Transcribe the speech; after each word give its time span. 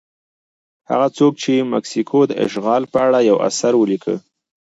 هغه 0.89 1.07
څوک 1.17 1.33
چې 1.41 1.51
د 1.57 1.61
مکسیکو 1.73 2.19
د 2.27 2.31
اشغال 2.45 2.83
په 2.91 2.97
اړه 3.07 3.19
یو 3.29 3.37
اثر 3.49 3.73
ولیکه. 3.77 4.15